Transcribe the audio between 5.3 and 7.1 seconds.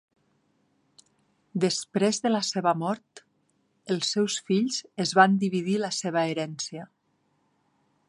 dividir la seva herència.